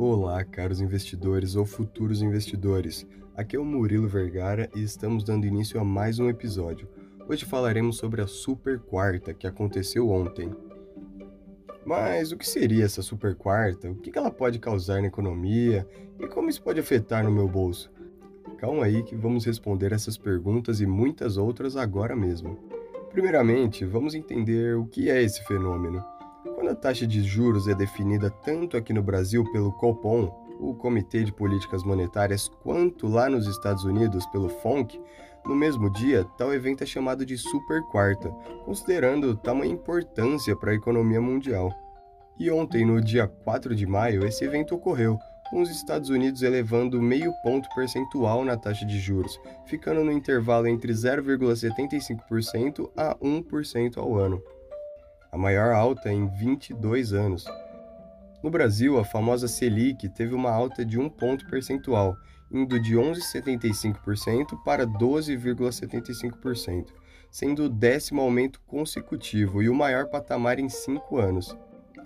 [0.00, 3.04] Olá, caros investidores ou futuros investidores.
[3.34, 6.88] Aqui é o Murilo Vergara e estamos dando início a mais um episódio.
[7.28, 10.54] Hoje falaremos sobre a Super Quarta que aconteceu ontem.
[11.84, 13.90] Mas o que seria essa Super Quarta?
[13.90, 15.84] O que ela pode causar na economia
[16.20, 17.90] e como isso pode afetar no meu bolso?
[18.56, 22.56] Calma aí que vamos responder essas perguntas e muitas outras agora mesmo.
[23.10, 26.04] Primeiramente, vamos entender o que é esse fenômeno.
[26.44, 31.24] Quando a taxa de juros é definida tanto aqui no Brasil pelo Copom, o Comitê
[31.24, 35.00] de Políticas Monetárias, quanto lá nos Estados Unidos pelo FONC,
[35.44, 38.30] no mesmo dia, tal evento é chamado de Super Quarta,
[38.64, 41.72] considerando tamanha importância para a economia mundial.
[42.38, 45.18] E ontem, no dia 4 de maio, esse evento ocorreu,
[45.50, 50.68] com os Estados Unidos elevando meio ponto percentual na taxa de juros, ficando no intervalo
[50.68, 54.40] entre 0,75% a 1% ao ano,
[55.30, 57.44] a maior alta em 22 anos.
[58.42, 62.16] No Brasil, a famosa Selic teve uma alta de 1 ponto percentual,
[62.50, 66.86] indo de 11,75% para 12,75%,
[67.30, 71.56] sendo o décimo aumento consecutivo e o maior patamar em cinco anos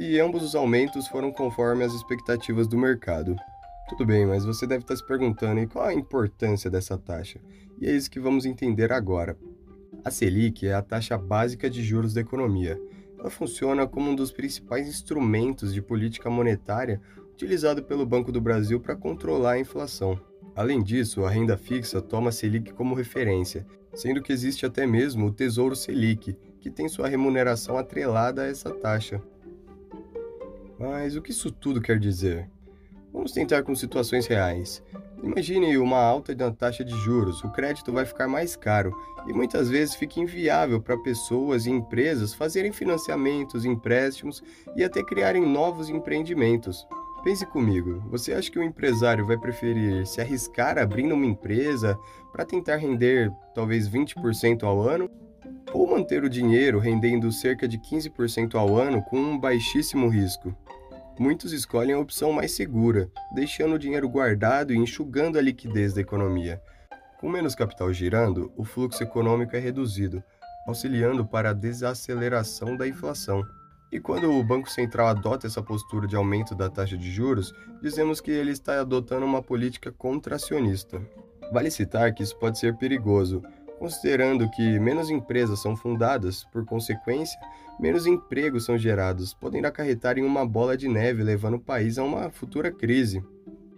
[0.00, 3.36] e ambos os aumentos foram conforme as expectativas do mercado.
[3.86, 7.38] Tudo bem, mas você deve estar se perguntando qual a importância dessa taxa,
[7.78, 9.36] e é isso que vamos entender agora.
[10.02, 12.80] A Selic é a taxa básica de juros da economia.
[13.20, 17.00] Ela funciona como um dos principais instrumentos de política monetária
[17.34, 20.18] utilizado pelo Banco do Brasil para controlar a inflação.
[20.56, 25.26] Além disso, a renda fixa toma a Selic como referência, sendo que existe até mesmo
[25.26, 29.22] o Tesouro Selic, que tem sua remuneração atrelada a essa taxa.
[30.78, 32.50] Mas o que isso tudo quer dizer?
[33.12, 34.82] Vamos tentar com situações reais.
[35.22, 39.68] Imagine uma alta na taxa de juros, o crédito vai ficar mais caro e muitas
[39.68, 44.42] vezes fica inviável para pessoas e empresas fazerem financiamentos, empréstimos
[44.76, 46.86] e até criarem novos empreendimentos.
[47.22, 51.98] Pense comigo, você acha que o empresário vai preferir se arriscar abrindo uma empresa
[52.32, 55.10] para tentar render talvez 20% ao ano?
[55.72, 60.56] Ou manter o dinheiro rendendo cerca de 15% ao ano com um baixíssimo risco?
[61.20, 66.00] Muitos escolhem a opção mais segura, deixando o dinheiro guardado e enxugando a liquidez da
[66.00, 66.62] economia.
[67.20, 70.24] Com menos capital girando, o fluxo econômico é reduzido,
[70.66, 73.44] auxiliando para a desaceleração da inflação.
[73.92, 78.18] E quando o Banco Central adota essa postura de aumento da taxa de juros, dizemos
[78.18, 81.02] que ele está adotando uma política contracionista.
[81.52, 83.42] Vale citar que isso pode ser perigoso,
[83.80, 87.40] considerando que menos empresas são fundadas, por consequência,
[87.80, 92.04] menos empregos são gerados, podendo acarretar em uma bola de neve, levando o país a
[92.04, 93.24] uma futura crise.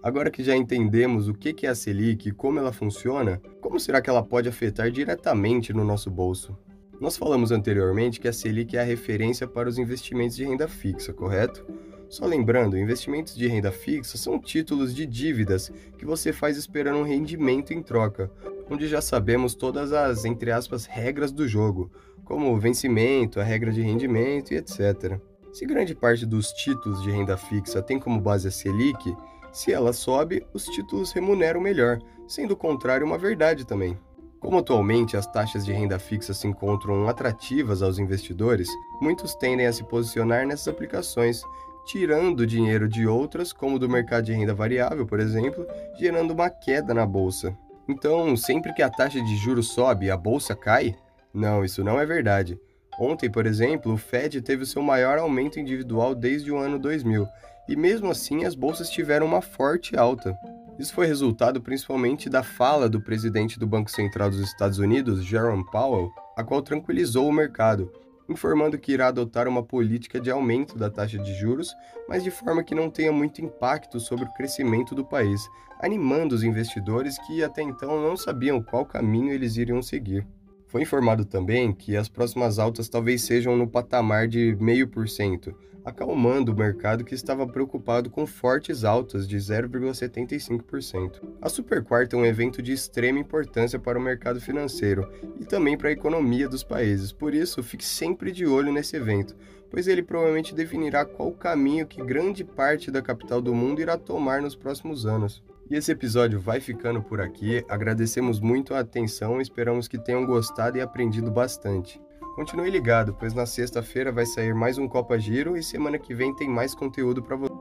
[0.02, 4.02] Agora que já entendemos o que é a Selic e como ela funciona, como será
[4.02, 6.58] que ela pode afetar diretamente no nosso bolso?
[7.00, 11.12] Nós falamos anteriormente que a Selic é a referência para os investimentos de renda fixa,
[11.12, 11.64] correto?
[12.12, 17.04] Só lembrando, investimentos de renda fixa são títulos de dívidas que você faz esperando um
[17.04, 18.30] rendimento em troca,
[18.70, 21.90] onde já sabemos todas as, entre aspas, regras do jogo,
[22.22, 25.18] como o vencimento, a regra de rendimento e etc.
[25.54, 29.16] Se grande parte dos títulos de renda fixa tem como base a Selic,
[29.50, 33.98] se ela sobe, os títulos remuneram melhor, sendo o contrário uma verdade também.
[34.38, 38.68] Como atualmente as taxas de renda fixa se encontram atrativas aos investidores,
[39.00, 41.42] muitos tendem a se posicionar nessas aplicações,
[41.86, 45.66] tirando dinheiro de outras, como do mercado de renda variável, por exemplo,
[45.98, 47.56] gerando uma queda na bolsa.
[47.88, 50.94] Então, sempre que a taxa de juros sobe a bolsa cai?
[51.34, 52.58] Não, isso não é verdade.
[52.98, 57.26] Ontem, por exemplo, o Fed teve o seu maior aumento individual desde o ano 2000,
[57.68, 60.36] e mesmo assim as bolsas tiveram uma forte alta.
[60.78, 65.64] Isso foi resultado principalmente da fala do presidente do Banco Central dos Estados Unidos, Jerome
[65.70, 67.92] Powell, a qual tranquilizou o mercado,
[68.32, 71.72] informando que irá adotar uma política de aumento da taxa de juros,
[72.08, 75.48] mas de forma que não tenha muito impacto sobre o crescimento do país,
[75.80, 80.26] animando os investidores que até então não sabiam qual caminho eles iriam seguir.
[80.72, 85.54] Foi informado também que as próximas altas talvez sejam no patamar de 0,5%,
[85.84, 91.20] acalmando o mercado que estava preocupado com fortes altas de 0,75%.
[91.42, 95.06] A Super Quarta é um evento de extrema importância para o mercado financeiro
[95.38, 99.36] e também para a economia dos países, por isso fique sempre de olho nesse evento,
[99.70, 104.40] pois ele provavelmente definirá qual caminho que grande parte da capital do mundo irá tomar
[104.40, 105.42] nos próximos anos.
[105.72, 107.64] E esse episódio vai ficando por aqui.
[107.66, 111.98] Agradecemos muito a atenção, esperamos que tenham gostado e aprendido bastante.
[112.36, 116.36] Continue ligado, pois na sexta-feira vai sair mais um Copa Giro e semana que vem
[116.36, 117.51] tem mais conteúdo para você.